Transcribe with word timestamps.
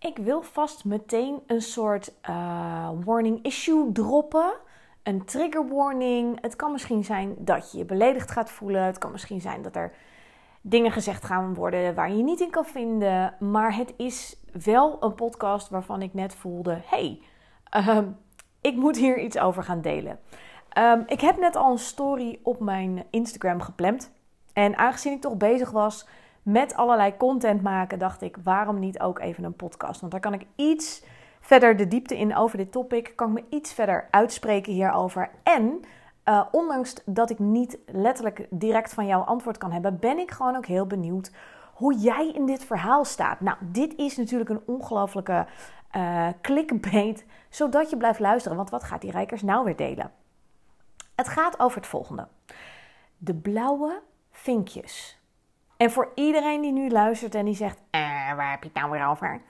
ik 0.00 0.16
wil 0.16 0.42
vast 0.42 0.84
meteen 0.84 1.42
een 1.46 1.62
soort 1.62 2.12
uh, 2.30 2.90
warning 3.04 3.42
issue 3.42 3.92
droppen. 3.92 4.52
Een 5.02 5.24
trigger 5.24 5.68
warning. 5.68 6.40
Het 6.40 6.56
kan 6.56 6.72
misschien 6.72 7.04
zijn 7.04 7.34
dat 7.38 7.72
je 7.72 7.78
je 7.78 7.84
beledigd 7.84 8.30
gaat 8.30 8.50
voelen. 8.50 8.82
Het 8.82 8.98
kan 8.98 9.10
misschien 9.10 9.40
zijn 9.40 9.62
dat 9.62 9.76
er 9.76 9.92
dingen 10.60 10.92
gezegd 10.92 11.24
gaan 11.24 11.54
worden 11.54 11.94
waar 11.94 12.12
je 12.12 12.22
niet 12.22 12.40
in 12.40 12.50
kan 12.50 12.64
vinden. 12.64 13.34
Maar 13.38 13.76
het 13.76 13.94
is 13.96 14.36
wel 14.64 14.96
een 15.00 15.14
podcast 15.14 15.68
waarvan 15.68 16.02
ik 16.02 16.14
net 16.14 16.34
voelde: 16.34 16.80
hey, 16.84 17.22
uh, 17.76 17.98
ik 18.60 18.76
moet 18.76 18.96
hier 18.96 19.18
iets 19.18 19.38
over 19.38 19.62
gaan 19.62 19.80
delen. 19.80 20.18
Um, 20.78 21.02
ik 21.06 21.20
heb 21.20 21.38
net 21.38 21.56
al 21.56 21.70
een 21.70 21.78
story 21.78 22.38
op 22.42 22.60
mijn 22.60 23.04
Instagram 23.10 23.60
gepland. 23.60 24.12
En 24.52 24.76
aangezien 24.76 25.12
ik 25.12 25.20
toch 25.20 25.36
bezig 25.36 25.70
was 25.70 26.06
met 26.52 26.74
allerlei 26.74 27.16
content 27.16 27.62
maken, 27.62 27.98
dacht 27.98 28.22
ik, 28.22 28.36
waarom 28.42 28.78
niet 28.78 29.00
ook 29.00 29.18
even 29.18 29.44
een 29.44 29.56
podcast? 29.56 30.00
Want 30.00 30.12
daar 30.12 30.20
kan 30.20 30.34
ik 30.34 30.46
iets 30.56 31.04
verder 31.40 31.76
de 31.76 31.88
diepte 31.88 32.18
in 32.18 32.36
over 32.36 32.56
dit 32.56 32.72
topic, 32.72 33.12
kan 33.16 33.28
ik 33.28 33.34
me 33.34 33.56
iets 33.56 33.72
verder 33.72 34.08
uitspreken 34.10 34.72
hierover. 34.72 35.30
En 35.42 35.80
uh, 36.24 36.44
ondanks 36.50 36.94
dat 37.04 37.30
ik 37.30 37.38
niet 37.38 37.78
letterlijk 37.86 38.46
direct 38.50 38.94
van 38.94 39.06
jou 39.06 39.26
antwoord 39.26 39.58
kan 39.58 39.72
hebben, 39.72 39.98
ben 39.98 40.18
ik 40.18 40.30
gewoon 40.30 40.56
ook 40.56 40.66
heel 40.66 40.86
benieuwd 40.86 41.30
hoe 41.74 41.94
jij 41.94 42.30
in 42.30 42.46
dit 42.46 42.64
verhaal 42.64 43.04
staat. 43.04 43.40
Nou, 43.40 43.56
dit 43.60 43.94
is 43.96 44.16
natuurlijk 44.16 44.50
een 44.50 44.62
ongelofelijke 44.66 45.46
uh, 45.96 46.28
clickbait, 46.40 47.26
zodat 47.48 47.90
je 47.90 47.96
blijft 47.96 48.20
luisteren. 48.20 48.56
Want 48.56 48.70
wat 48.70 48.84
gaat 48.84 49.00
die 49.00 49.10
Rijkers 49.10 49.42
nou 49.42 49.64
weer 49.64 49.76
delen? 49.76 50.12
Het 51.14 51.28
gaat 51.28 51.60
over 51.60 51.76
het 51.76 51.86
volgende. 51.86 52.28
De 53.16 53.34
blauwe 53.34 54.02
vinkjes. 54.30 55.19
En 55.80 55.90
voor 55.90 56.12
iedereen 56.14 56.60
die 56.60 56.72
nu 56.72 56.90
luistert 56.90 57.34
en 57.34 57.44
die 57.44 57.54
zegt: 57.54 57.78
eh, 57.90 58.00
waar 58.36 58.50
heb 58.50 58.62
je 58.62 58.68
het 58.72 58.78
nou 58.78 58.90
weer 58.90 59.06
over? 59.06 59.40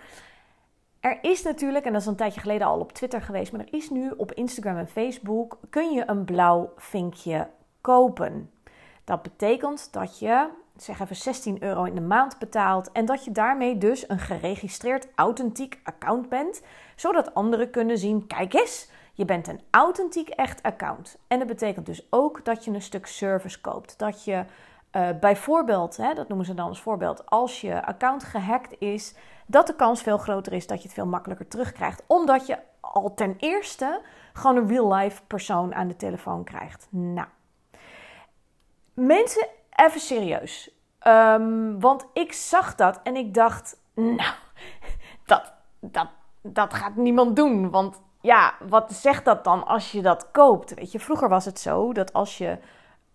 Er 1.01 1.19
is 1.23 1.43
natuurlijk, 1.43 1.85
en 1.85 1.93
dat 1.93 2.01
is 2.01 2.07
een 2.07 2.17
tijdje 2.17 2.41
geleden 2.41 2.67
al 2.67 2.81
op 2.81 2.93
Twitter 2.93 3.23
geweest, 3.23 3.53
maar 3.53 3.61
er 3.61 3.75
is 3.75 3.91
nu 3.91 4.11
op 4.17 4.33
Instagram 4.33 4.77
en 4.77 4.89
Facebook 4.89 5.59
kun 5.71 5.93
je 5.93 6.03
een 6.07 6.25
blauw 6.25 6.73
vinkje 6.77 7.49
kopen. 7.81 8.51
Dat 9.05 9.23
betekent 9.23 9.93
dat 9.93 10.19
je, 10.19 10.49
zeg 10.77 11.01
even 11.01 11.17
16 11.17 11.63
euro 11.63 11.85
in 11.85 11.95
de 11.95 12.01
maand 12.01 12.39
betaalt 12.39 12.93
en 12.93 13.05
dat 13.05 13.25
je 13.25 13.33
daarmee 13.33 13.79
dus 13.79 14.09
een 14.09 14.19
geregistreerd 14.19 15.09
authentiek 15.15 15.81
account 15.83 16.29
bent, 16.29 16.63
zodat 16.97 17.35
anderen 17.35 17.71
kunnen 17.71 17.99
zien: 17.99 18.27
kijk 18.27 18.55
eens, 18.55 18.91
je 19.13 19.25
bent 19.25 19.49
een 19.49 19.61
authentiek 19.71 20.29
echt 20.29 20.63
account. 20.63 21.19
En 21.29 21.39
dat 21.39 21.49
betekent 21.49 21.87
dus 21.87 22.07
ook 22.11 22.45
dat 22.45 22.65
je 22.65 22.71
een 22.71 22.83
stuk 22.83 23.07
service 23.07 23.61
koopt, 23.61 23.99
dat 23.99 24.25
je 24.25 24.45
uh, 24.93 25.09
bijvoorbeeld, 25.21 25.97
hè, 25.97 26.15
dat 26.15 26.29
noemen 26.29 26.47
ze 26.47 26.55
dan 26.55 26.69
als 26.69 26.81
voorbeeld, 26.81 27.27
als 27.27 27.61
je 27.61 27.87
account 27.87 28.25
gehackt 28.25 28.75
is, 28.79 29.15
dat 29.47 29.67
de 29.67 29.75
kans 29.75 30.03
veel 30.03 30.19
groter 30.19 30.53
is 30.53 30.67
dat 30.67 30.79
je 30.79 30.85
het 30.85 30.95
veel 30.95 31.07
makkelijker 31.07 31.49
terugkrijgt. 31.49 32.03
Omdat 32.07 32.47
je 32.47 32.59
al 32.81 33.15
ten 33.15 33.37
eerste 33.39 34.01
gewoon 34.33 34.57
een 34.57 34.69
real-life 34.69 35.23
persoon 35.27 35.75
aan 35.75 35.89
de 35.89 35.97
telefoon 35.97 36.45
krijgt. 36.45 36.87
Nou, 36.91 37.29
mensen, 38.95 39.47
even 39.71 40.01
serieus. 40.01 40.71
Um, 41.07 41.81
want 41.81 42.07
ik 42.13 42.33
zag 42.33 42.75
dat 42.75 43.01
en 43.03 43.17
ik 43.17 43.35
dacht, 43.35 43.81
nou, 43.95 44.35
dat, 45.27 45.53
dat, 45.81 46.09
dat 46.43 46.75
gaat 46.75 46.97
niemand 46.97 47.37
doen. 47.37 47.71
Want 47.71 48.01
ja, 48.21 48.55
wat 48.69 48.93
zegt 48.93 49.25
dat 49.25 49.45
dan 49.45 49.67
als 49.67 49.93
je 49.93 50.03
dat 50.03 50.31
koopt? 50.31 50.75
Weet 50.75 50.93
je, 50.93 51.01
vroeger 51.01 51.29
was 51.29 51.45
het 51.45 51.59
zo 51.61 51.93
dat 51.93 52.13
als 52.13 52.39
je 52.39 52.59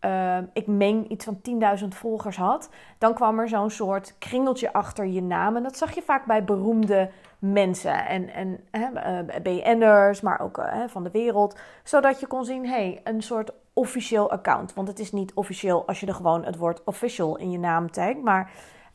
uh, 0.06 0.38
ik 0.54 0.68
meen 0.68 1.12
iets 1.12 1.26
van 1.26 1.40
10.000 1.82 1.88
volgers 1.88 2.38
had, 2.38 2.70
dan 2.98 3.14
kwam 3.14 3.40
er 3.40 3.50
zo'n 3.50 3.70
soort 3.70 4.16
kringeltje 4.20 4.74
achter 4.74 5.06
je 5.06 5.22
naam. 5.22 5.56
En 5.56 5.64
dat 5.64 5.78
zag 5.78 5.96
je 5.96 6.02
vaak 6.02 6.26
bij 6.26 6.44
beroemde 6.44 7.10
mensen 7.40 8.06
en, 8.08 8.34
en 8.34 8.60
uh, 8.72 9.42
BN'ers, 9.44 10.22
maar 10.22 10.40
ook 10.40 10.58
uh, 10.58 10.84
van 10.88 11.04
de 11.04 11.12
wereld. 11.12 11.60
Zodat 11.84 12.20
je 12.20 12.28
kon 12.28 12.46
zien, 12.46 12.68
hey, 12.68 13.02
een 13.04 13.22
soort 13.22 13.52
officieel 13.74 14.32
account. 14.32 14.74
Want 14.74 14.88
het 14.88 15.00
is 15.00 15.12
niet 15.12 15.34
officieel 15.34 15.88
als 15.88 16.00
je 16.00 16.06
er 16.06 16.14
gewoon 16.14 16.46
het 16.46 16.58
woord 16.58 16.84
official 16.84 17.38
in 17.38 17.52
je 17.52 17.60
naam 17.60 17.92
tagt. 17.92 18.22
Maar 18.22 18.52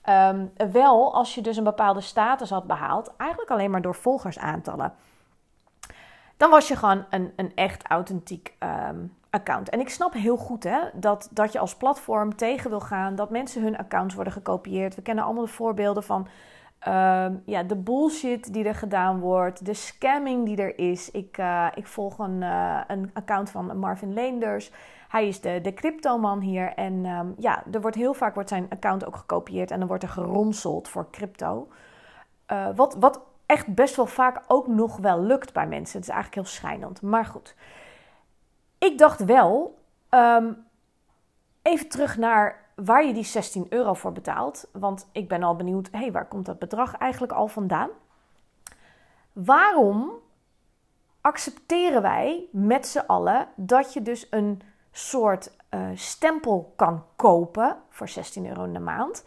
um, 0.08 0.52
wel 0.72 1.14
als 1.14 1.34
je 1.34 1.40
dus 1.40 1.56
een 1.56 1.64
bepaalde 1.64 2.00
status 2.00 2.50
had 2.50 2.66
behaald, 2.66 3.12
eigenlijk 3.16 3.50
alleen 3.50 3.70
maar 3.70 3.82
door 3.82 3.94
volgersaantallen. 3.94 4.92
Dan 6.36 6.50
was 6.50 6.68
je 6.68 6.76
gewoon 6.76 7.04
een, 7.10 7.32
een 7.36 7.52
echt 7.54 7.86
authentiek 7.86 8.56
um, 8.88 9.18
account. 9.30 9.68
En 9.68 9.80
ik 9.80 9.88
snap 9.88 10.12
heel 10.12 10.36
goed 10.36 10.64
hè, 10.64 10.78
dat, 10.94 11.28
dat 11.30 11.52
je 11.52 11.58
als 11.58 11.76
platform 11.76 12.36
tegen 12.36 12.70
wil 12.70 12.80
gaan 12.80 13.14
dat 13.14 13.30
mensen 13.30 13.62
hun 13.62 13.78
accounts 13.78 14.14
worden 14.14 14.32
gekopieerd. 14.32 14.94
We 14.94 15.02
kennen 15.02 15.24
allemaal 15.24 15.44
de 15.44 15.50
voorbeelden 15.50 16.02
van 16.02 16.28
uh, 16.88 17.26
ja, 17.44 17.62
de 17.62 17.76
bullshit 17.76 18.52
die 18.52 18.64
er 18.64 18.74
gedaan 18.74 19.20
wordt, 19.20 19.64
de 19.64 19.74
scamming 19.74 20.44
die 20.44 20.56
er 20.56 20.78
is. 20.78 21.10
Ik, 21.10 21.38
uh, 21.38 21.66
ik 21.74 21.86
volg 21.86 22.18
een, 22.18 22.40
uh, 22.40 22.80
een 22.86 23.10
account 23.12 23.50
van 23.50 23.78
Marvin 23.78 24.12
Leenders. 24.12 24.70
Hij 25.08 25.28
is 25.28 25.40
de, 25.40 25.60
de 25.62 25.74
cryptoman 25.74 26.40
hier. 26.40 26.72
En 26.74 27.06
um, 27.06 27.34
ja, 27.38 27.62
er 27.72 27.80
wordt 27.80 27.96
heel 27.96 28.14
vaak 28.14 28.34
wordt 28.34 28.48
zijn 28.48 28.66
account 28.70 29.06
ook 29.06 29.16
gekopieerd 29.16 29.70
en 29.70 29.78
dan 29.78 29.88
wordt 29.88 30.02
er 30.02 30.08
geronseld 30.08 30.88
voor 30.88 31.10
crypto. 31.10 31.68
Uh, 32.52 32.66
wat, 32.74 32.96
wat 33.00 33.20
echt 33.46 33.74
best 33.74 33.96
wel 33.96 34.06
vaak 34.06 34.42
ook 34.46 34.66
nog 34.66 34.96
wel 34.96 35.22
lukt 35.22 35.52
bij 35.52 35.66
mensen. 35.66 35.98
Het 35.98 36.08
is 36.08 36.14
eigenlijk 36.14 36.34
heel 36.34 36.54
schijnend. 36.54 37.02
Maar 37.02 37.24
goed. 37.24 37.54
Ik 38.80 38.98
dacht 38.98 39.24
wel, 39.24 39.78
um, 40.10 40.66
even 41.62 41.88
terug 41.88 42.16
naar 42.16 42.68
waar 42.74 43.04
je 43.04 43.12
die 43.12 43.24
16 43.24 43.66
euro 43.68 43.94
voor 43.94 44.12
betaalt. 44.12 44.68
Want 44.72 45.08
ik 45.12 45.28
ben 45.28 45.42
al 45.42 45.56
benieuwd, 45.56 45.88
hé, 45.90 45.98
hey, 45.98 46.12
waar 46.12 46.28
komt 46.28 46.46
dat 46.46 46.58
bedrag 46.58 46.96
eigenlijk 46.96 47.32
al 47.32 47.48
vandaan? 47.48 47.90
Waarom 49.32 50.10
accepteren 51.20 52.02
wij 52.02 52.48
met 52.52 52.86
z'n 52.86 53.04
allen 53.06 53.48
dat 53.54 53.92
je 53.92 54.02
dus 54.02 54.26
een 54.30 54.62
soort 54.92 55.56
uh, 55.70 55.88
stempel 55.94 56.72
kan 56.76 57.04
kopen 57.16 57.76
voor 57.88 58.08
16 58.08 58.48
euro 58.48 58.64
in 58.64 58.72
de 58.72 58.80
maand? 58.80 59.24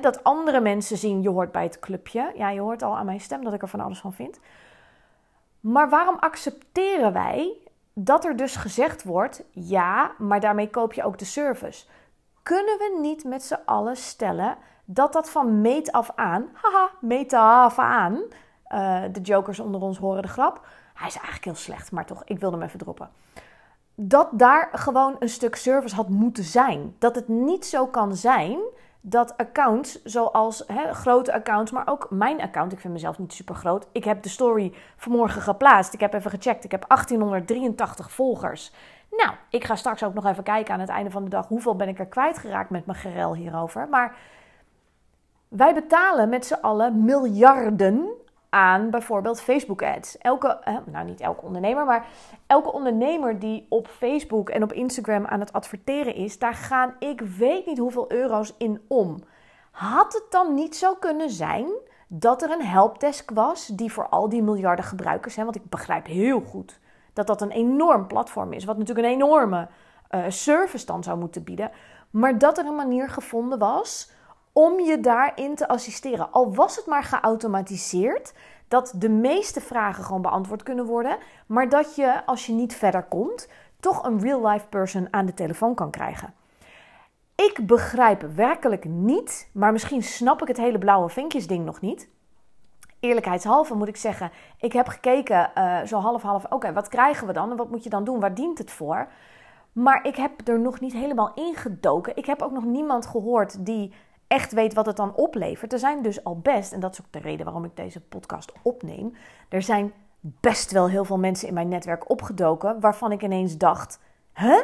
Dat 0.00 0.24
andere 0.24 0.60
mensen 0.60 0.96
zien, 0.96 1.22
je 1.22 1.28
hoort 1.28 1.52
bij 1.52 1.62
het 1.62 1.78
clubje. 1.78 2.32
Ja, 2.34 2.50
je 2.50 2.60
hoort 2.60 2.82
al 2.82 2.96
aan 2.96 3.06
mijn 3.06 3.20
stem 3.20 3.44
dat 3.44 3.52
ik 3.52 3.62
er 3.62 3.68
van 3.68 3.80
alles 3.80 3.98
van 3.98 4.12
vind. 4.12 4.40
Maar 5.60 5.88
waarom 5.88 6.16
accepteren 6.18 7.12
wij 7.12 7.65
dat 7.98 8.24
er 8.24 8.36
dus 8.36 8.56
gezegd 8.56 9.04
wordt: 9.04 9.42
ja, 9.50 10.12
maar 10.18 10.40
daarmee 10.40 10.70
koop 10.70 10.92
je 10.92 11.04
ook 11.04 11.18
de 11.18 11.24
service. 11.24 11.84
Kunnen 12.42 12.78
we 12.78 12.98
niet 13.00 13.24
met 13.24 13.42
z'n 13.42 13.58
allen 13.64 13.96
stellen 13.96 14.56
dat 14.84 15.12
dat 15.12 15.30
van 15.30 15.60
meet 15.60 15.92
af 15.92 16.10
aan, 16.14 16.48
haha, 16.52 16.90
meet 17.00 17.32
af 17.32 17.78
aan, 17.78 18.12
uh, 18.68 19.02
de 19.12 19.20
jokers 19.20 19.60
onder 19.60 19.80
ons 19.80 19.98
horen 19.98 20.22
de 20.22 20.28
grap. 20.28 20.66
Hij 20.94 21.06
is 21.06 21.14
eigenlijk 21.14 21.44
heel 21.44 21.54
slecht, 21.54 21.92
maar 21.92 22.06
toch, 22.06 22.22
ik 22.24 22.38
wil 22.38 22.52
hem 22.52 22.62
even 22.62 22.78
droppen. 22.78 23.10
Dat 23.94 24.28
daar 24.32 24.68
gewoon 24.72 25.16
een 25.18 25.28
stuk 25.28 25.56
service 25.56 25.94
had 25.94 26.08
moeten 26.08 26.44
zijn. 26.44 26.94
Dat 26.98 27.14
het 27.14 27.28
niet 27.28 27.66
zo 27.66 27.86
kan 27.86 28.16
zijn 28.16 28.58
dat 29.08 29.36
accounts 29.36 30.02
zoals 30.04 30.64
hè, 30.66 30.94
grote 30.94 31.32
accounts, 31.32 31.70
maar 31.70 31.88
ook 31.88 32.06
mijn 32.10 32.40
account, 32.40 32.72
ik 32.72 32.80
vind 32.80 32.92
mezelf 32.92 33.18
niet 33.18 33.32
super 33.32 33.54
groot. 33.54 33.86
Ik 33.92 34.04
heb 34.04 34.22
de 34.22 34.28
story 34.28 34.72
vanmorgen 34.96 35.42
geplaatst. 35.42 35.94
Ik 35.94 36.00
heb 36.00 36.14
even 36.14 36.30
gecheckt. 36.30 36.64
Ik 36.64 36.70
heb 36.70 36.84
1883 36.88 38.10
volgers. 38.10 38.72
Nou, 39.10 39.30
ik 39.50 39.64
ga 39.64 39.74
straks 39.74 40.02
ook 40.04 40.14
nog 40.14 40.26
even 40.26 40.42
kijken 40.42 40.74
aan 40.74 40.80
het 40.80 40.88
einde 40.88 41.10
van 41.10 41.24
de 41.24 41.30
dag 41.30 41.46
hoeveel 41.46 41.76
ben 41.76 41.88
ik 41.88 41.98
er 41.98 42.06
kwijtgeraakt 42.06 42.70
met 42.70 42.86
mijn 42.86 42.98
gerel 42.98 43.34
hierover. 43.34 43.88
Maar 43.88 44.16
wij 45.48 45.74
betalen 45.74 46.28
met 46.28 46.46
z'n 46.46 46.58
allen 46.60 47.04
miljarden 47.04 48.08
aan 48.56 48.90
bijvoorbeeld 48.90 49.40
Facebook 49.40 49.82
ads. 49.82 50.18
Elke, 50.18 50.58
nou 50.84 51.04
niet 51.04 51.20
elke 51.20 51.44
ondernemer, 51.44 51.84
maar 51.84 52.06
elke 52.46 52.72
ondernemer 52.72 53.38
die 53.38 53.66
op 53.68 53.88
Facebook 53.88 54.50
en 54.50 54.62
op 54.62 54.72
Instagram 54.72 55.26
aan 55.26 55.40
het 55.40 55.52
adverteren 55.52 56.14
is, 56.14 56.38
daar 56.38 56.54
gaan 56.54 56.94
ik 56.98 57.20
weet 57.20 57.66
niet 57.66 57.78
hoeveel 57.78 58.12
euro's 58.12 58.54
in 58.58 58.80
om. 58.88 59.16
Had 59.70 60.12
het 60.12 60.24
dan 60.30 60.54
niet 60.54 60.76
zo 60.76 60.94
kunnen 60.94 61.30
zijn 61.30 61.66
dat 62.08 62.42
er 62.42 62.50
een 62.50 62.64
helpdesk 62.64 63.30
was 63.30 63.66
die 63.66 63.92
voor 63.92 64.08
al 64.08 64.28
die 64.28 64.42
miljarden 64.42 64.84
gebruikers, 64.84 65.36
hè, 65.36 65.44
want 65.44 65.56
ik 65.56 65.68
begrijp 65.68 66.06
heel 66.06 66.40
goed 66.40 66.80
dat 67.12 67.26
dat 67.26 67.42
een 67.42 67.50
enorm 67.50 68.06
platform 68.06 68.52
is, 68.52 68.64
wat 68.64 68.78
natuurlijk 68.78 69.06
een 69.06 69.14
enorme 69.14 69.68
uh, 70.10 70.24
service 70.28 70.86
dan 70.86 71.02
zou 71.02 71.18
moeten 71.18 71.44
bieden, 71.44 71.70
maar 72.10 72.38
dat 72.38 72.58
er 72.58 72.66
een 72.66 72.74
manier 72.74 73.08
gevonden 73.08 73.58
was 73.58 74.10
om 74.58 74.80
je 74.80 75.00
daarin 75.00 75.54
te 75.54 75.68
assisteren. 75.68 76.32
Al 76.32 76.54
was 76.54 76.76
het 76.76 76.86
maar 76.86 77.02
geautomatiseerd, 77.02 78.34
dat 78.68 78.92
de 78.96 79.08
meeste 79.08 79.60
vragen 79.60 80.04
gewoon 80.04 80.22
beantwoord 80.22 80.62
kunnen 80.62 80.84
worden, 80.84 81.18
maar 81.46 81.68
dat 81.68 81.94
je 81.94 82.26
als 82.26 82.46
je 82.46 82.52
niet 82.52 82.74
verder 82.74 83.02
komt, 83.02 83.48
toch 83.80 84.04
een 84.04 84.20
real-life 84.20 84.66
person 84.66 85.08
aan 85.10 85.26
de 85.26 85.34
telefoon 85.34 85.74
kan 85.74 85.90
krijgen. 85.90 86.34
Ik 87.34 87.66
begrijp 87.66 88.22
werkelijk 88.34 88.84
niet, 88.84 89.50
maar 89.52 89.72
misschien 89.72 90.02
snap 90.02 90.42
ik 90.42 90.48
het 90.48 90.56
hele 90.56 90.78
blauwe 90.78 91.08
vinkjes 91.08 91.46
ding 91.46 91.64
nog 91.64 91.80
niet. 91.80 92.08
Eerlijkheidshalve 93.00 93.74
moet 93.74 93.88
ik 93.88 93.96
zeggen, 93.96 94.30
ik 94.60 94.72
heb 94.72 94.88
gekeken 94.88 95.50
uh, 95.58 95.82
zo 95.82 95.98
half-half, 95.98 96.44
oké, 96.44 96.72
wat 96.72 96.88
krijgen 96.88 97.26
we 97.26 97.32
dan 97.32 97.50
en 97.50 97.56
wat 97.56 97.70
moet 97.70 97.84
je 97.84 97.90
dan 97.90 98.04
doen, 98.04 98.20
waar 98.20 98.34
dient 98.34 98.58
het 98.58 98.70
voor? 98.70 99.08
Maar 99.72 100.06
ik 100.06 100.16
heb 100.16 100.48
er 100.48 100.60
nog 100.60 100.80
niet 100.80 100.92
helemaal 100.92 101.32
ingedoken. 101.34 102.16
Ik 102.16 102.26
heb 102.26 102.42
ook 102.42 102.52
nog 102.52 102.64
niemand 102.64 103.06
gehoord 103.06 103.66
die 103.66 103.92
echt 104.26 104.52
weet 104.52 104.74
wat 104.74 104.86
het 104.86 104.96
dan 104.96 105.14
oplevert. 105.14 105.72
Er 105.72 105.78
zijn 105.78 106.02
dus 106.02 106.24
al 106.24 106.38
best, 106.38 106.72
en 106.72 106.80
dat 106.80 106.92
is 106.92 107.00
ook 107.00 107.12
de 107.12 107.18
reden 107.18 107.44
waarom 107.44 107.64
ik 107.64 107.76
deze 107.76 108.00
podcast 108.00 108.52
opneem, 108.62 109.16
er 109.48 109.62
zijn 109.62 109.92
best 110.20 110.72
wel 110.72 110.88
heel 110.88 111.04
veel 111.04 111.18
mensen 111.18 111.48
in 111.48 111.54
mijn 111.54 111.68
netwerk 111.68 112.10
opgedoken 112.10 112.80
waarvan 112.80 113.12
ik 113.12 113.22
ineens 113.22 113.56
dacht: 113.56 114.00
Huh? 114.34 114.62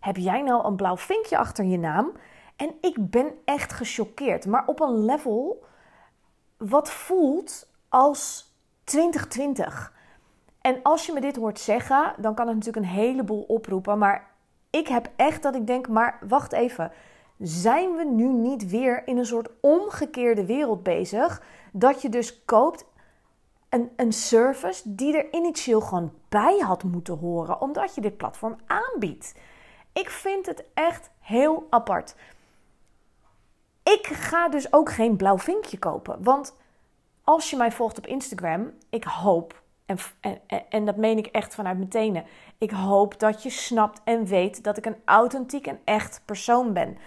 Heb 0.00 0.16
jij 0.16 0.42
nou 0.42 0.66
een 0.66 0.76
blauw 0.76 0.96
vinkje 0.96 1.38
achter 1.38 1.64
je 1.64 1.78
naam? 1.78 2.12
En 2.56 2.74
ik 2.80 3.10
ben 3.10 3.32
echt 3.44 3.72
gechoqueerd, 3.72 4.46
maar 4.46 4.66
op 4.66 4.80
een 4.80 5.04
level 5.04 5.64
wat 6.56 6.90
voelt 6.90 7.68
als 7.88 8.52
2020. 8.84 9.92
En 10.60 10.80
als 10.82 11.06
je 11.06 11.12
me 11.12 11.20
dit 11.20 11.36
hoort 11.36 11.60
zeggen, 11.60 12.14
dan 12.16 12.34
kan 12.34 12.46
het 12.46 12.56
natuurlijk 12.56 12.86
een 12.86 12.92
heleboel 12.92 13.42
oproepen. 13.42 13.98
Maar 13.98 14.30
ik 14.70 14.88
heb 14.88 15.10
echt 15.16 15.42
dat 15.42 15.54
ik 15.54 15.66
denk, 15.66 15.88
maar 15.88 16.18
wacht 16.28 16.52
even. 16.52 16.92
Zijn 17.38 17.96
we 17.96 18.04
nu 18.04 18.28
niet 18.32 18.68
weer 18.70 19.06
in 19.06 19.18
een 19.18 19.26
soort 19.26 19.48
omgekeerde 19.60 20.44
wereld 20.44 20.82
bezig? 20.82 21.42
Dat 21.72 22.02
je 22.02 22.08
dus 22.08 22.44
koopt 22.44 22.84
een, 23.68 23.90
een 23.96 24.12
service 24.12 24.94
die 24.94 25.16
er 25.16 25.32
initieel 25.32 25.80
gewoon 25.80 26.12
bij 26.28 26.58
had 26.58 26.82
moeten 26.82 27.18
horen, 27.18 27.60
omdat 27.60 27.94
je 27.94 28.00
dit 28.00 28.16
platform 28.16 28.56
aanbiedt. 28.66 29.34
Ik 29.92 30.10
vind 30.10 30.46
het 30.46 30.64
echt 30.74 31.10
heel 31.20 31.66
apart. 31.70 32.14
Ik 33.82 34.06
ga 34.06 34.48
dus 34.48 34.72
ook 34.72 34.92
geen 34.92 35.16
blauw 35.16 35.38
vinkje 35.38 35.78
kopen. 35.78 36.22
Want 36.22 36.56
als 37.24 37.50
je 37.50 37.56
mij 37.56 37.72
volgt 37.72 37.98
op 37.98 38.06
Instagram, 38.06 38.72
ik 38.90 39.04
hoop, 39.04 39.62
en, 39.86 39.98
en, 40.20 40.40
en 40.68 40.84
dat 40.84 40.96
meen 40.96 41.18
ik 41.18 41.26
echt 41.26 41.54
vanuit 41.54 41.76
mijn 41.76 41.88
tenen, 41.88 42.24
ik 42.58 42.70
hoop 42.70 43.18
dat 43.18 43.42
je 43.42 43.50
snapt 43.50 44.00
en 44.04 44.26
weet 44.26 44.64
dat 44.64 44.76
ik 44.76 44.86
een 44.86 45.02
authentiek 45.04 45.66
en 45.66 45.80
echt 45.84 46.22
persoon 46.24 46.72
ben. 46.72 46.98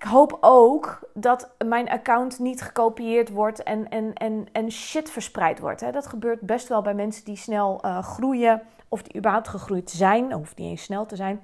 Ik 0.00 0.06
hoop 0.06 0.38
ook 0.40 0.98
dat 1.14 1.50
mijn 1.66 1.90
account 1.90 2.38
niet 2.38 2.62
gekopieerd 2.62 3.28
wordt 3.28 3.62
en, 3.62 3.88
en, 3.88 4.12
en, 4.14 4.46
en 4.52 4.70
shit 4.70 5.10
verspreid 5.10 5.58
wordt. 5.58 5.92
Dat 5.92 6.06
gebeurt 6.06 6.40
best 6.40 6.68
wel 6.68 6.82
bij 6.82 6.94
mensen 6.94 7.24
die 7.24 7.36
snel 7.36 7.80
uh, 7.84 8.02
groeien 8.02 8.62
of 8.88 9.02
die 9.02 9.16
überhaupt 9.16 9.48
gegroeid 9.48 9.90
zijn, 9.90 10.32
hoeft 10.32 10.56
niet 10.56 10.70
eens 10.70 10.82
snel 10.82 11.06
te 11.06 11.16
zijn. 11.16 11.40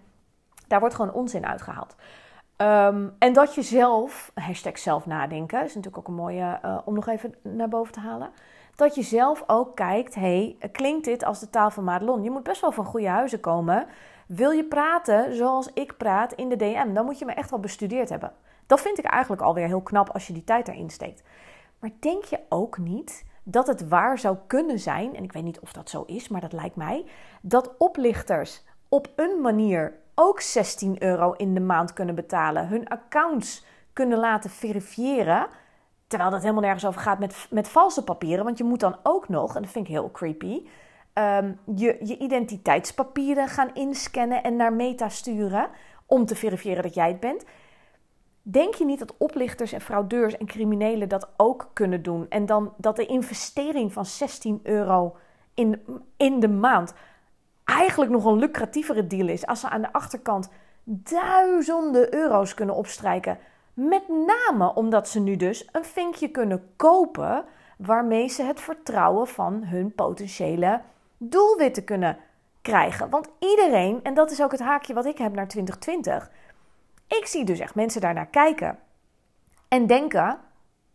Daar 0.66 0.80
wordt 0.80 0.94
gewoon 0.94 1.12
onzin 1.12 1.46
uitgehaald. 1.46 1.94
Um, 2.56 3.14
en 3.18 3.32
dat 3.32 3.54
je 3.54 3.62
zelf, 3.62 4.30
hashtag 4.34 4.78
zelf 4.78 5.06
nadenken, 5.06 5.64
is 5.64 5.74
natuurlijk 5.74 5.98
ook 5.98 6.08
een 6.08 6.22
mooie 6.22 6.58
uh, 6.64 6.78
om 6.84 6.94
nog 6.94 7.06
even 7.06 7.34
naar 7.42 7.68
boven 7.68 7.92
te 7.92 8.00
halen. 8.00 8.30
Dat 8.74 8.94
je 8.94 9.02
zelf 9.02 9.44
ook 9.46 9.76
kijkt, 9.76 10.14
hey, 10.14 10.56
klinkt 10.72 11.04
dit 11.04 11.24
als 11.24 11.40
de 11.40 11.50
taal 11.50 11.70
van 11.70 11.84
Madelon? 11.84 12.22
Je 12.22 12.30
moet 12.30 12.42
best 12.42 12.60
wel 12.60 12.72
van 12.72 12.84
goede 12.84 13.08
huizen 13.08 13.40
komen. 13.40 13.86
Wil 14.26 14.50
je 14.50 14.64
praten 14.64 15.34
zoals 15.34 15.70
ik 15.72 15.96
praat 15.96 16.32
in 16.32 16.48
de 16.48 16.56
DM, 16.56 16.92
dan 16.92 17.04
moet 17.04 17.18
je 17.18 17.24
me 17.24 17.32
echt 17.32 17.50
wel 17.50 17.60
bestudeerd 17.60 18.08
hebben. 18.08 18.32
Dat 18.66 18.80
vind 18.80 18.98
ik 18.98 19.04
eigenlijk 19.04 19.42
alweer 19.42 19.66
heel 19.66 19.82
knap 19.82 20.10
als 20.10 20.26
je 20.26 20.32
die 20.32 20.44
tijd 20.44 20.68
erin 20.68 20.90
steekt. 20.90 21.22
Maar 21.78 21.90
denk 22.00 22.24
je 22.24 22.38
ook 22.48 22.78
niet 22.78 23.24
dat 23.42 23.66
het 23.66 23.88
waar 23.88 24.18
zou 24.18 24.36
kunnen 24.46 24.78
zijn, 24.78 25.16
en 25.16 25.24
ik 25.24 25.32
weet 25.32 25.42
niet 25.42 25.60
of 25.60 25.72
dat 25.72 25.90
zo 25.90 26.02
is, 26.02 26.28
maar 26.28 26.40
dat 26.40 26.52
lijkt 26.52 26.76
mij, 26.76 27.04
dat 27.42 27.74
oplichters 27.78 28.64
op 28.88 29.12
een 29.16 29.40
manier 29.40 29.94
ook 30.14 30.40
16 30.40 31.02
euro 31.02 31.32
in 31.32 31.54
de 31.54 31.60
maand 31.60 31.92
kunnen 31.92 32.14
betalen, 32.14 32.68
hun 32.68 32.88
accounts 32.88 33.64
kunnen 33.92 34.18
laten 34.18 34.50
verifiëren, 34.50 35.46
terwijl 36.06 36.30
dat 36.30 36.40
helemaal 36.40 36.62
nergens 36.62 36.86
over 36.86 37.00
gaat 37.00 37.18
met, 37.18 37.46
met 37.50 37.68
valse 37.68 38.04
papieren, 38.04 38.44
want 38.44 38.58
je 38.58 38.64
moet 38.64 38.80
dan 38.80 38.96
ook 39.02 39.28
nog, 39.28 39.56
en 39.56 39.62
dat 39.62 39.70
vind 39.70 39.86
ik 39.86 39.92
heel 39.92 40.10
creepy, 40.10 40.66
ehm, 41.12 41.52
je, 41.74 41.96
je 42.00 42.18
identiteitspapieren 42.18 43.48
gaan 43.48 43.74
inscannen 43.74 44.42
en 44.42 44.56
naar 44.56 44.72
Meta 44.72 45.08
sturen 45.08 45.68
om 46.06 46.26
te 46.26 46.36
verifiëren 46.36 46.82
dat 46.82 46.94
jij 46.94 47.08
het 47.08 47.20
bent. 47.20 47.44
Denk 48.48 48.74
je 48.74 48.84
niet 48.84 48.98
dat 48.98 49.14
oplichters 49.18 49.72
en 49.72 49.80
fraudeurs 49.80 50.36
en 50.36 50.46
criminelen 50.46 51.08
dat 51.08 51.28
ook 51.36 51.70
kunnen 51.72 52.02
doen? 52.02 52.26
En 52.28 52.46
dan 52.46 52.72
dat 52.76 52.96
de 52.96 53.06
investering 53.06 53.92
van 53.92 54.04
16 54.04 54.60
euro 54.62 55.16
in, 55.54 55.82
in 56.16 56.40
de 56.40 56.48
maand 56.48 56.94
eigenlijk 57.64 58.10
nog 58.10 58.24
een 58.24 58.38
lucratievere 58.38 59.06
deal 59.06 59.28
is 59.28 59.46
als 59.46 59.60
ze 59.60 59.68
aan 59.68 59.80
de 59.80 59.92
achterkant 59.92 60.50
duizenden 60.84 62.14
euro's 62.14 62.54
kunnen 62.54 62.74
opstrijken. 62.74 63.38
Met 63.74 64.08
name 64.08 64.74
omdat 64.74 65.08
ze 65.08 65.20
nu 65.20 65.36
dus 65.36 65.68
een 65.72 65.84
vinkje 65.84 66.28
kunnen 66.28 66.70
kopen 66.76 67.44
waarmee 67.78 68.28
ze 68.28 68.42
het 68.42 68.60
vertrouwen 68.60 69.26
van 69.26 69.64
hun 69.64 69.94
potentiële 69.94 70.80
doelwitten 71.18 71.84
kunnen 71.84 72.18
krijgen. 72.62 73.10
Want 73.10 73.28
iedereen, 73.38 74.00
en 74.02 74.14
dat 74.14 74.30
is 74.30 74.42
ook 74.42 74.52
het 74.52 74.60
haakje 74.60 74.94
wat 74.94 75.06
ik 75.06 75.18
heb 75.18 75.34
naar 75.34 75.48
2020, 75.48 76.30
ik 77.08 77.26
zie 77.26 77.44
dus 77.44 77.58
echt 77.58 77.74
mensen 77.74 78.00
daarnaar 78.00 78.26
kijken 78.26 78.78
en 79.68 79.86
denken: 79.86 80.38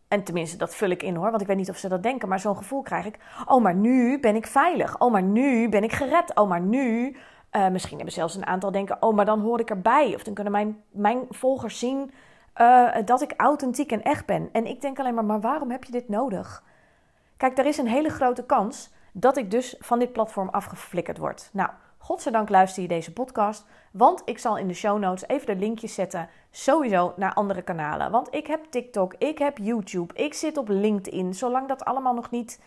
en 0.08 0.24
tenminste, 0.24 0.58
dat 0.58 0.76
vul 0.76 0.90
ik 0.90 1.04
in 1.04 1.16
hoor, 1.16 1.30
want 1.30 1.42
ik 1.42 1.48
weet 1.48 1.58
niet 1.58 1.70
of 1.70 1.78
ze 1.78 1.88
dat 1.88 2.04
denken, 2.04 2.30
maar 2.30 2.40
zo'n 2.40 2.58
gevoel 2.58 2.82
krijg 2.82 3.06
ik. 3.06 3.18
Oh, 3.46 3.62
maar 3.62 3.76
nu 3.76 4.20
ben 4.20 4.36
ik 4.36 4.48
veilig. 4.48 5.00
Oh, 5.00 5.12
maar 5.12 5.24
nu 5.24 5.70
ben 5.70 5.84
ik 5.84 5.92
gered. 5.92 6.36
Oh, 6.36 6.50
maar 6.50 6.62
nu. 6.62 7.18
Uh, 7.52 7.68
misschien 7.68 7.96
hebben 7.96 8.16
zelfs 8.16 8.36
een 8.36 8.46
aantal 8.46 8.72
denken: 8.72 9.02
oh, 9.02 9.16
maar 9.16 9.26
dan 9.26 9.40
hoor 9.40 9.60
ik 9.60 9.70
erbij. 9.70 10.16
Of 10.16 10.24
dan 10.24 10.34
kunnen 10.34 10.54
mijn, 10.54 10.84
mijn 10.90 11.26
volgers 11.30 11.80
zien 11.80 12.12
uh, 12.62 12.96
dat 13.06 13.22
ik 13.22 13.34
authentiek 13.38 13.92
en 13.92 14.02
echt 14.02 14.26
ben. 14.26 14.50
En 14.52 14.66
ik 14.66 14.82
denk 14.82 15.00
alleen 15.00 15.14
maar: 15.14 15.26
maar 15.26 15.42
waarom 15.42 15.72
heb 15.72 15.84
je 15.84 15.92
dit 15.92 16.10
nodig? 16.10 16.64
Kijk, 17.38 17.58
er 17.58 17.66
is 17.66 17.78
een 17.78 17.88
hele 17.88 18.10
grote 18.10 18.44
kans 18.44 18.92
dat 19.12 19.38
ik 19.38 19.52
dus 19.52 19.76
van 19.80 20.00
dit 20.00 20.12
platform 20.12 20.50
afgeflikkerd 20.50 21.18
word. 21.18 21.50
Nou, 21.54 21.70
Godzijdank 22.04 22.50
luister 22.50 22.82
je 22.82 22.88
deze 22.88 23.14
podcast, 23.14 23.66
want 23.92 24.22
ik 24.26 24.38
zal 24.38 24.58
in 24.58 24.68
de 24.68 24.74
show 24.74 25.00
notes 25.00 25.28
even 25.28 25.48
de 25.48 25.56
linkjes 25.56 25.94
zetten, 25.94 26.30
sowieso 26.52 27.14
naar 27.16 27.34
andere 27.34 27.62
kanalen. 27.62 28.12
Want 28.12 28.34
ik 28.34 28.48
heb 28.48 28.66
TikTok, 28.70 29.16
ik 29.18 29.38
heb 29.38 29.58
YouTube, 29.58 30.14
ik 30.14 30.34
zit 30.34 30.58
op 30.58 30.68
LinkedIn. 30.68 31.34
Zolang 31.34 31.68
dat 31.68 31.86
allemaal 31.86 32.14
nog 32.14 32.32
niet 32.32 32.62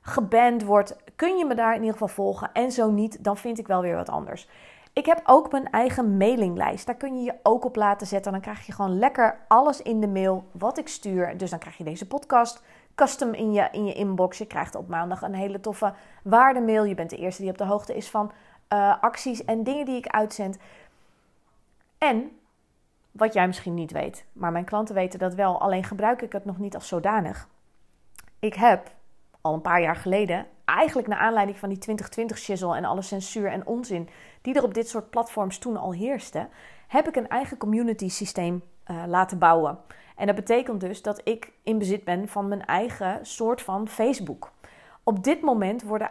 geband 0.00 0.62
wordt, 0.62 0.96
kun 1.16 1.36
je 1.36 1.44
me 1.44 1.54
daar 1.54 1.74
in 1.74 1.80
ieder 1.80 1.92
geval 1.92 2.08
volgen. 2.08 2.50
En 2.52 2.72
zo 2.72 2.90
niet, 2.90 3.24
dan 3.24 3.36
vind 3.36 3.58
ik 3.58 3.66
wel 3.66 3.80
weer 3.80 3.96
wat 3.96 4.08
anders. 4.08 4.48
Ik 4.92 5.06
heb 5.06 5.20
ook 5.24 5.52
mijn 5.52 5.70
eigen 5.70 6.16
mailinglijst. 6.16 6.86
Daar 6.86 6.96
kun 6.96 7.16
je 7.16 7.24
je 7.24 7.34
ook 7.42 7.64
op 7.64 7.76
laten 7.76 8.06
zetten. 8.06 8.32
Dan 8.32 8.40
krijg 8.40 8.66
je 8.66 8.72
gewoon 8.72 8.98
lekker 8.98 9.38
alles 9.48 9.82
in 9.82 10.00
de 10.00 10.08
mail 10.08 10.44
wat 10.52 10.78
ik 10.78 10.88
stuur. 10.88 11.38
Dus 11.38 11.50
dan 11.50 11.58
krijg 11.58 11.76
je 11.76 11.84
deze 11.84 12.06
podcast 12.06 12.62
custom 12.94 13.32
in 13.32 13.52
je, 13.52 13.68
in 13.72 13.84
je 13.84 13.92
inbox. 13.92 14.38
Je 14.38 14.46
krijgt 14.46 14.74
op 14.74 14.88
maandag 14.88 15.22
een 15.22 15.34
hele 15.34 15.60
toffe 15.60 15.92
waardemail. 16.22 16.84
Je 16.84 16.94
bent 16.94 17.10
de 17.10 17.16
eerste 17.16 17.42
die 17.42 17.50
op 17.50 17.58
de 17.58 17.64
hoogte 17.64 17.96
is 17.96 18.10
van 18.10 18.32
uh, 18.68 19.00
acties 19.00 19.44
en 19.44 19.62
dingen 19.62 19.84
die 19.84 19.96
ik 19.96 20.06
uitzend. 20.06 20.58
En 21.98 22.30
wat 23.10 23.32
jij 23.32 23.46
misschien 23.46 23.74
niet 23.74 23.92
weet, 23.92 24.24
maar 24.32 24.52
mijn 24.52 24.64
klanten 24.64 24.94
weten 24.94 25.18
dat 25.18 25.34
wel, 25.34 25.60
alleen 25.60 25.84
gebruik 25.84 26.22
ik 26.22 26.32
het 26.32 26.44
nog 26.44 26.58
niet 26.58 26.74
als 26.74 26.88
zodanig. 26.88 27.48
Ik 28.38 28.54
heb 28.54 28.90
al 29.40 29.54
een 29.54 29.60
paar 29.60 29.82
jaar 29.82 29.96
geleden, 29.96 30.46
eigenlijk 30.64 31.08
naar 31.08 31.18
aanleiding 31.18 31.58
van 31.58 31.68
die 31.68 31.78
2020 31.78 32.38
shizzle 32.38 32.76
en 32.76 32.84
alle 32.84 33.02
censuur 33.02 33.50
en 33.50 33.66
onzin 33.66 34.08
die 34.42 34.54
er 34.54 34.62
op 34.62 34.74
dit 34.74 34.88
soort 34.88 35.10
platforms 35.10 35.58
toen 35.58 35.76
al 35.76 35.92
heerste, 35.92 36.48
heb 36.86 37.08
ik 37.08 37.16
een 37.16 37.28
eigen 37.28 37.56
community 37.56 38.08
systeem 38.08 38.62
uh, 38.90 39.02
laten 39.06 39.38
bouwen. 39.38 39.78
En 40.16 40.26
dat 40.26 40.34
betekent 40.34 40.80
dus 40.80 41.02
dat 41.02 41.20
ik 41.24 41.52
in 41.62 41.78
bezit 41.78 42.04
ben 42.04 42.28
van 42.28 42.48
mijn 42.48 42.64
eigen 42.64 43.26
soort 43.26 43.62
van 43.62 43.88
Facebook. 43.88 44.52
Op 45.02 45.24
dit 45.24 45.40
moment 45.40 45.82
worden 45.82 46.10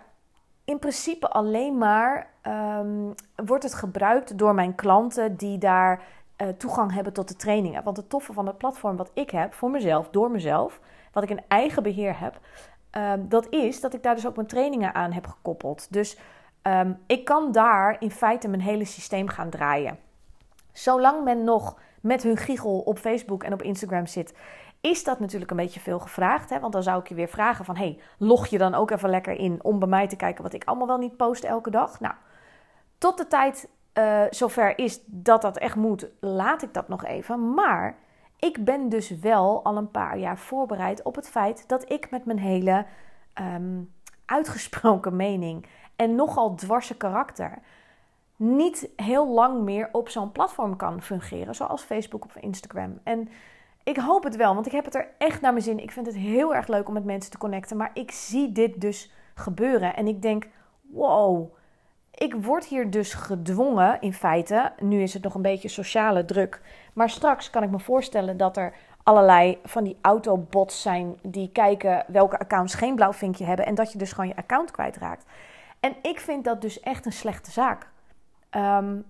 in 0.65 0.79
principe 0.79 1.29
alleen 1.29 1.77
maar 1.77 2.33
um, 2.47 3.13
wordt 3.45 3.63
het 3.63 3.73
gebruikt 3.73 4.37
door 4.37 4.53
mijn 4.53 4.75
klanten 4.75 5.35
die 5.35 5.57
daar 5.57 6.01
uh, 6.37 6.47
toegang 6.47 6.93
hebben 6.93 7.13
tot 7.13 7.27
de 7.27 7.35
trainingen. 7.35 7.83
Want 7.83 7.97
het 7.97 8.09
toffe 8.09 8.33
van 8.33 8.47
het 8.47 8.57
platform 8.57 8.95
wat 8.95 9.11
ik 9.13 9.29
heb 9.29 9.53
voor 9.53 9.71
mezelf, 9.71 10.09
door 10.09 10.31
mezelf, 10.31 10.79
wat 11.11 11.23
ik 11.23 11.29
in 11.29 11.43
eigen 11.47 11.83
beheer 11.83 12.19
heb, 12.19 12.39
um, 12.91 13.29
dat 13.29 13.47
is 13.49 13.81
dat 13.81 13.93
ik 13.93 14.03
daar 14.03 14.15
dus 14.15 14.27
ook 14.27 14.35
mijn 14.35 14.47
trainingen 14.47 14.93
aan 14.93 15.11
heb 15.11 15.27
gekoppeld. 15.27 15.93
Dus 15.93 16.17
um, 16.63 16.97
ik 17.07 17.25
kan 17.25 17.51
daar 17.51 17.95
in 17.99 18.11
feite 18.11 18.47
mijn 18.47 18.61
hele 18.61 18.85
systeem 18.85 19.27
gaan 19.27 19.49
draaien. 19.49 19.97
Zolang 20.71 21.23
men 21.23 21.43
nog 21.43 21.79
met 22.01 22.23
hun 22.23 22.37
giegel 22.37 22.79
op 22.79 22.97
Facebook 22.97 23.43
en 23.43 23.53
op 23.53 23.61
Instagram 23.61 24.05
zit 24.05 24.33
is 24.81 25.03
dat 25.03 25.19
natuurlijk 25.19 25.51
een 25.51 25.57
beetje 25.57 25.79
veel 25.79 25.99
gevraagd. 25.99 26.49
Hè? 26.49 26.59
Want 26.59 26.73
dan 26.73 26.83
zou 26.83 26.99
ik 26.99 27.07
je 27.07 27.15
weer 27.15 27.27
vragen 27.27 27.65
van... 27.65 27.75
hey, 27.75 27.99
log 28.17 28.47
je 28.47 28.57
dan 28.57 28.73
ook 28.73 28.91
even 28.91 29.09
lekker 29.09 29.39
in 29.39 29.63
om 29.63 29.79
bij 29.79 29.87
mij 29.87 30.07
te 30.07 30.15
kijken... 30.15 30.43
wat 30.43 30.53
ik 30.53 30.63
allemaal 30.63 30.87
wel 30.87 30.97
niet 30.97 31.17
post 31.17 31.43
elke 31.43 31.69
dag? 31.69 31.99
Nou, 31.99 32.13
tot 32.97 33.17
de 33.17 33.27
tijd 33.27 33.69
uh, 33.93 34.21
zover 34.29 34.77
is 34.77 35.01
dat 35.05 35.41
dat 35.41 35.57
echt 35.57 35.75
moet... 35.75 36.07
laat 36.19 36.61
ik 36.61 36.73
dat 36.73 36.87
nog 36.87 37.05
even. 37.05 37.53
Maar 37.53 37.97
ik 38.39 38.65
ben 38.65 38.89
dus 38.89 39.09
wel 39.09 39.63
al 39.63 39.77
een 39.77 39.91
paar 39.91 40.17
jaar 40.17 40.37
voorbereid 40.37 41.03
op 41.03 41.15
het 41.15 41.29
feit... 41.29 41.67
dat 41.67 41.91
ik 41.91 42.11
met 42.11 42.25
mijn 42.25 42.39
hele 42.39 42.85
ehm, 43.33 43.81
uitgesproken 44.25 45.15
mening 45.25 45.65
en 45.95 46.15
nogal 46.15 46.55
dwarse 46.55 46.97
karakter 46.97 47.59
niet 48.35 48.89
heel 48.95 49.27
lang 49.27 49.61
meer 49.61 49.89
op 49.91 50.09
zo'n 50.09 50.31
platform 50.31 50.75
kan 50.75 51.01
fungeren, 51.01 51.55
zoals 51.55 51.83
Facebook 51.83 52.25
of 52.25 52.35
Instagram. 52.35 52.99
En 53.03 53.29
ik 53.83 53.97
hoop 53.97 54.23
het 54.23 54.35
wel, 54.35 54.53
want 54.53 54.65
ik 54.65 54.71
heb 54.71 54.85
het 54.85 54.95
er 54.95 55.07
echt 55.17 55.41
naar 55.41 55.51
mijn 55.51 55.63
zin. 55.63 55.79
Ik 55.79 55.91
vind 55.91 56.05
het 56.05 56.15
heel 56.15 56.55
erg 56.55 56.67
leuk 56.67 56.87
om 56.87 56.93
met 56.93 57.05
mensen 57.05 57.31
te 57.31 57.37
connecten, 57.37 57.77
maar 57.77 57.91
ik 57.93 58.11
zie 58.11 58.51
dit 58.51 58.81
dus 58.81 59.11
gebeuren 59.35 59.95
en 59.95 60.07
ik 60.07 60.21
denk: 60.21 60.47
wow, 60.81 61.53
ik 62.15 62.35
word 62.35 62.65
hier 62.65 62.89
dus 62.89 63.13
gedwongen 63.13 64.01
in 64.01 64.13
feite. 64.13 64.71
Nu 64.79 65.01
is 65.01 65.13
het 65.13 65.23
nog 65.23 65.35
een 65.35 65.41
beetje 65.41 65.67
sociale 65.67 66.25
druk, 66.25 66.61
maar 66.93 67.09
straks 67.09 67.49
kan 67.49 67.63
ik 67.63 67.69
me 67.69 67.79
voorstellen 67.79 68.37
dat 68.37 68.57
er 68.57 68.73
allerlei 69.03 69.59
van 69.63 69.83
die 69.83 69.97
autobots 70.01 70.81
zijn 70.81 71.19
die 71.21 71.49
kijken 71.51 72.03
welke 72.07 72.39
accounts 72.39 72.73
geen 72.73 72.95
blauw 72.95 73.13
vinkje 73.13 73.45
hebben 73.45 73.65
en 73.65 73.75
dat 73.75 73.91
je 73.91 73.97
dus 73.97 74.11
gewoon 74.11 74.27
je 74.27 74.35
account 74.35 74.71
kwijtraakt. 74.71 75.25
En 75.79 75.95
ik 76.01 76.19
vind 76.19 76.43
dat 76.43 76.61
dus 76.61 76.79
echt 76.79 77.05
een 77.05 77.13
slechte 77.13 77.51
zaak. 77.51 77.89
Um, 78.51 79.05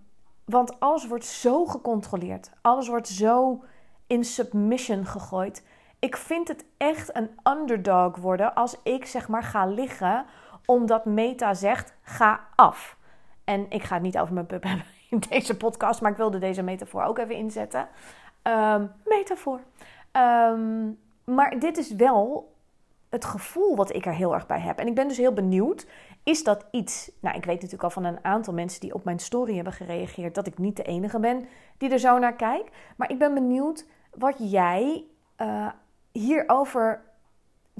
want 0.46 0.80
alles 0.80 1.08
wordt 1.08 1.26
zo 1.26 1.66
gecontroleerd. 1.66 2.52
Alles 2.62 2.88
wordt 2.88 3.08
zo 3.08 3.64
in 4.08 4.24
submission 4.24 5.06
gegooid. 5.06 5.64
Ik 6.00 6.18
vind 6.18 6.48
het 6.48 6.66
echt 6.78 7.16
een 7.16 7.30
underdog 7.44 8.16
worden 8.16 8.54
als 8.54 8.76
ik 8.84 9.06
zeg 9.06 9.28
maar 9.28 9.44
ga 9.44 9.66
liggen 9.66 10.26
omdat 10.66 11.06
Meta 11.06 11.54
zegt 11.54 11.94
ga 12.02 12.48
af. 12.56 12.98
En 13.44 13.66
ik 13.70 13.84
ga 13.84 13.94
het 13.94 14.04
niet 14.04 14.18
over 14.18 14.34
mijn 14.34 14.46
pub 14.46 14.64
hebben 14.64 14.86
in 15.10 15.24
deze 15.30 15.58
podcast, 15.58 16.02
maar 16.02 16.12
ik 16.12 16.18
wilde 16.18 16.40
deze 16.40 16.62
metafoor 16.62 17.04
ook 17.04 17.18
even 17.18 17.36
inzetten. 17.36 17.88
Um, 18.44 18.92
metafoor. 19.06 19.60
Um, 20.12 21.00
maar 21.24 21.60
dit 21.60 21.78
is 21.78 21.94
wel 21.96 22.54
het 23.10 23.26
gevoel 23.26 23.76
wat 23.76 23.96
ik 23.96 24.06
er 24.06 24.14
heel 24.14 24.34
erg 24.34 24.46
bij 24.46 24.60
heb. 24.60 24.80
En 24.80 24.88
ik 24.88 24.96
ben 24.96 25.08
dus 25.08 25.18
heel 25.18 25.34
benieuwd. 25.34 25.88
Is 26.24 26.44
dat 26.44 26.66
iets? 26.72 27.12
Nou, 27.20 27.36
ik 27.36 27.46
weet 27.46 27.56
natuurlijk 27.56 27.84
al 27.84 27.90
van 27.90 28.04
een 28.04 28.24
aantal 28.24 28.54
mensen 28.54 28.82
die 28.82 28.94
op 28.94 29.04
mijn 29.04 29.20
story 29.20 29.56
hebben 29.56 29.74
gereageerd 29.74 30.36
dat 30.36 30.48
ik 30.48 30.58
niet 30.58 30.76
de 30.76 30.84
enige 30.84 31.20
ben 31.20 31.48
die 31.78 31.90
er 31.90 32.00
zo 32.00 32.18
naar 32.18 32.36
kijkt. 32.36 32.76
Maar 32.98 33.12
ik 33.12 33.20
ben 33.20 33.34
benieuwd 33.34 33.86
wat 34.12 34.36
jij 34.38 35.04
uh, 35.42 35.68
hierover 36.12 37.02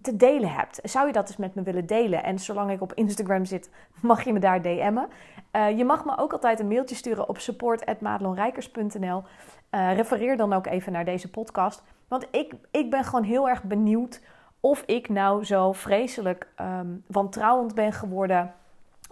te 0.06 0.16
delen 0.16 0.54
hebt. 0.54 0.80
Zou 0.84 1.08
je 1.08 1.14
dat 1.14 1.28
eens 1.28 1.38
met 1.38 1.56
me 1.56 1.62
willen 1.62 1.86
delen? 1.86 2.24
En 2.24 2.40
zolang 2.40 2.72
ik 2.72 2.82
op 2.82 2.94
Instagram 2.94 3.46
zit, 3.46 3.70
mag 4.02 4.24
je 4.24 4.34
me 4.34 4.40
daar 4.40 4.62
DM'en. 4.62 5.08
Uh, 5.52 5.78
je 5.78 5.86
mag 5.86 6.06
me 6.06 6.18
ook 6.18 6.34
altijd 6.34 6.60
een 6.60 6.68
mailtje 6.68 6.96
sturen 6.96 7.30
op 7.30 7.38
support.madelonrijkers.nl. 7.38 9.24
Uh, 9.24 9.24
eh, 9.70 9.96
refereer 9.96 10.38
dan 10.38 10.54
ook 10.54 10.66
even 10.68 10.92
naar 10.92 11.06
deze 11.06 11.30
podcast. 11.30 11.84
Want 12.08 12.28
ik, 12.32 12.54
ik 12.72 12.90
ben 12.90 13.04
gewoon 13.04 13.24
heel 13.24 13.50
erg 13.50 13.64
benieuwd 13.64 14.22
of 14.60 14.84
ik 14.86 15.10
nou 15.10 15.44
zo 15.44 15.72
vreselijk 15.72 16.48
um, 16.62 17.04
wantrouwend 17.08 17.76
ben 17.76 17.94
geworden. 17.94 18.54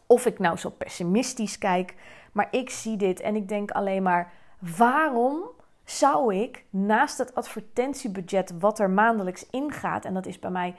Of 0.05 0.25
ik 0.25 0.39
nou 0.39 0.57
zo 0.57 0.69
pessimistisch 0.69 1.57
kijk. 1.57 1.95
Maar 2.31 2.47
ik 2.51 2.69
zie 2.69 2.97
dit 2.97 3.19
en 3.19 3.35
ik 3.35 3.47
denk 3.47 3.71
alleen 3.71 4.03
maar: 4.03 4.31
waarom 4.77 5.43
zou 5.85 6.35
ik 6.35 6.65
naast 6.69 7.17
het 7.17 7.35
advertentiebudget 7.35 8.53
wat 8.59 8.79
er 8.79 8.89
maandelijks 8.89 9.49
ingaat, 9.49 10.05
en 10.05 10.13
dat 10.13 10.25
is 10.25 10.39
bij 10.39 10.51
mij. 10.51 10.75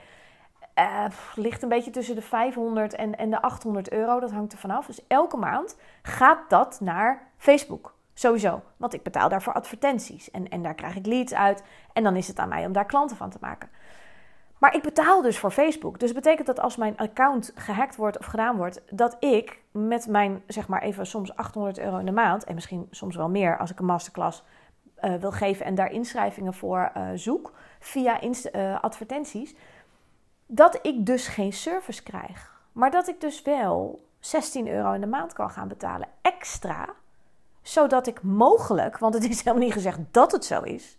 Uh, 0.79 1.05
ligt 1.35 1.63
een 1.63 1.69
beetje 1.69 1.91
tussen 1.91 2.15
de 2.15 2.21
500 2.21 2.95
en, 2.95 3.17
en 3.17 3.29
de 3.29 3.41
800 3.41 3.91
euro. 3.91 4.19
Dat 4.19 4.31
hangt 4.31 4.53
er 4.53 4.59
vanaf. 4.59 4.85
Dus 4.85 5.07
elke 5.07 5.37
maand 5.37 5.77
gaat 6.01 6.49
dat 6.49 6.79
naar 6.79 7.27
Facebook. 7.37 7.93
Sowieso. 8.13 8.61
Want 8.77 8.93
ik 8.93 9.03
betaal 9.03 9.29
daarvoor 9.29 9.53
advertenties. 9.53 10.31
En, 10.31 10.49
en 10.49 10.61
daar 10.61 10.73
krijg 10.73 10.95
ik 10.95 11.05
leads 11.05 11.33
uit. 11.33 11.63
En 11.93 12.03
dan 12.03 12.15
is 12.15 12.27
het 12.27 12.39
aan 12.39 12.49
mij 12.49 12.65
om 12.65 12.71
daar 12.71 12.85
klanten 12.85 13.17
van 13.17 13.29
te 13.29 13.37
maken. 13.41 13.69
Maar 14.57 14.75
ik 14.75 14.81
betaal 14.81 15.21
dus 15.21 15.39
voor 15.39 15.51
Facebook. 15.51 15.99
Dus 15.99 16.13
betekent 16.13 16.47
dat 16.47 16.59
als 16.59 16.75
mijn 16.75 16.97
account 16.97 17.51
gehackt 17.55 17.95
wordt 17.95 18.17
of 18.17 18.25
gedaan 18.25 18.57
wordt, 18.57 18.81
dat 18.89 19.17
ik 19.19 19.61
met 19.71 20.07
mijn, 20.07 20.43
zeg 20.47 20.67
maar 20.67 20.81
even 20.81 21.05
soms 21.05 21.35
800 21.35 21.79
euro 21.79 21.97
in 21.97 22.05
de 22.05 22.11
maand, 22.11 22.43
en 22.43 22.53
misschien 22.53 22.87
soms 22.91 23.15
wel 23.15 23.29
meer 23.29 23.57
als 23.57 23.71
ik 23.71 23.79
een 23.79 23.85
masterclass 23.85 24.43
uh, 25.05 25.15
wil 25.15 25.31
geven 25.31 25.65
en 25.65 25.75
daar 25.75 25.91
inschrijvingen 25.91 26.53
voor 26.53 26.91
uh, 26.97 27.07
zoek 27.13 27.53
via 27.79 28.23
uh, 28.23 28.83
advertenties, 28.83 29.55
dat 30.45 30.79
ik 30.81 31.05
dus 31.05 31.27
geen 31.27 31.53
service 31.53 32.03
krijg. 32.03 32.61
Maar 32.71 32.91
dat 32.91 33.07
ik 33.07 33.21
dus 33.21 33.41
wel 33.41 34.05
16 34.19 34.67
euro 34.67 34.93
in 34.93 35.01
de 35.01 35.07
maand 35.07 35.33
kan 35.33 35.49
gaan 35.49 35.67
betalen 35.67 36.07
extra, 36.21 36.89
zodat 37.61 38.07
ik 38.07 38.21
mogelijk, 38.21 38.97
want 38.97 39.13
het 39.13 39.29
is 39.29 39.37
helemaal 39.37 39.65
niet 39.65 39.73
gezegd 39.73 39.99
dat 40.11 40.31
het 40.31 40.45
zo 40.45 40.61
is, 40.61 40.97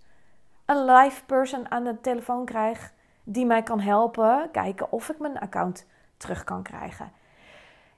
een 0.65 0.85
live 0.85 1.25
person 1.25 1.71
aan 1.71 1.85
de 1.85 2.01
telefoon 2.01 2.45
krijg 2.45 2.93
die 3.25 3.47
mij 3.47 3.63
kan 3.63 3.81
helpen 3.81 4.49
kijken 4.53 4.93
of 4.93 5.09
ik 5.09 5.19
mijn 5.19 5.39
account 5.39 5.87
terug 6.17 6.45
kan 6.45 6.63
krijgen. 6.63 7.13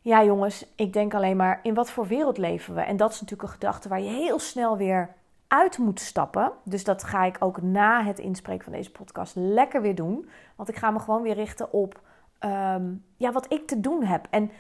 Ja, 0.01 0.25
jongens, 0.25 0.67
ik 0.75 0.93
denk 0.93 1.15
alleen 1.15 1.37
maar 1.37 1.61
in 1.63 1.75
wat 1.75 1.91
voor 1.91 2.07
wereld 2.07 2.39
leven 2.39 2.75
we? 2.75 2.81
En 2.81 2.97
dat 2.97 3.13
is 3.13 3.21
natuurlijk 3.21 3.49
een 3.49 3.55
gedachte 3.55 3.89
waar 3.89 4.01
je 4.01 4.11
heel 4.11 4.39
snel 4.39 4.77
weer 4.77 5.15
uit 5.49 5.79
moet 5.79 6.01
stappen. 6.01 6.53
Dus 6.65 6.85
dat 6.85 7.05
ga 7.05 7.25
ik 7.25 7.37
ook 7.39 7.63
na 7.63 8.03
het 8.05 8.19
inspreken 8.19 8.65
van 8.65 8.73
deze 8.73 8.91
podcast 8.91 9.35
lekker 9.37 9.83
weer 9.83 9.95
doen. 9.95 10.29
Want 10.57 10.69
ik 10.69 10.77
ga 10.77 10.91
me 10.91 10.99
gewoon 10.99 11.23
weer 11.23 11.35
richten 11.35 11.73
op 11.73 12.01
ehm, 12.39 12.95
ja, 13.17 13.33
wat 13.33 13.53
ik 13.53 13.67
te 13.67 13.81
doen 13.81 14.05
heb. 14.05 14.27
En 14.31 14.51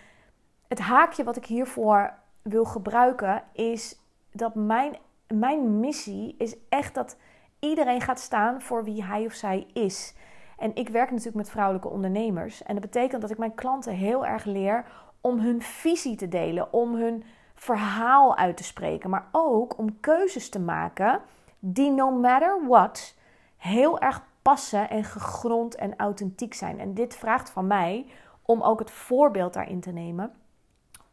het 0.68 0.78
haakje 0.78 1.25
wat 1.25 1.37
ik 1.37 1.45
hiervoor 1.47 2.14
wil 2.42 2.64
gebruiken 2.64 3.42
is 3.52 4.00
dat 4.33 4.54
mijn, 4.54 4.97
mijn 5.26 5.80
missie 5.80 6.35
is 6.38 6.57
echt 6.68 6.95
dat 6.95 7.16
iedereen 7.59 8.00
gaat 8.00 8.21
staan 8.21 8.62
voor 8.62 8.85
wie 8.85 9.04
hij 9.04 9.25
of 9.25 9.33
zij 9.33 9.66
is. 9.73 10.14
En 10.57 10.75
ik 10.75 10.88
werk 10.88 11.11
natuurlijk 11.11 11.37
met 11.37 11.50
vrouwelijke 11.50 11.88
ondernemers. 11.88 12.62
En 12.62 12.75
dat 12.75 12.83
betekent 12.83 13.21
dat 13.21 13.30
ik 13.30 13.38
mijn 13.38 13.54
klanten 13.54 13.92
heel 13.92 14.26
erg 14.26 14.45
leer 14.45 14.85
om 15.21 15.38
hun 15.38 15.62
visie 15.62 16.16
te 16.16 16.28
delen, 16.28 16.73
om 16.73 16.95
hun 16.95 17.25
verhaal 17.59 18.37
uit 18.37 18.57
te 18.57 18.65
spreken, 18.65 19.11
maar 19.11 19.29
ook 19.33 19.79
om 19.79 20.00
keuzes 20.00 20.49
te 20.49 20.61
maken 20.61 21.21
die 21.59 21.91
no 21.91 22.11
matter 22.11 22.67
what 22.69 23.15
heel 23.57 23.99
erg 23.99 24.23
passen 24.43 24.91
en 24.91 25.05
gegrond 25.05 25.75
en 25.75 25.97
authentiek 25.97 26.55
zijn. 26.55 26.81
En 26.81 26.95
dit 26.95 27.17
vraagt 27.17 27.50
van 27.50 27.67
mij 27.67 28.07
om 28.43 28.62
ook 28.62 28.79
het 28.79 28.91
voorbeeld 28.91 29.53
daarin 29.53 29.81
te 29.81 29.91
nemen. 29.91 30.33